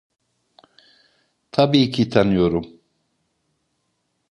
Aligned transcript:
Tabii 1.51 1.91
ki 1.91 2.09
tanıyorum. 2.09 2.65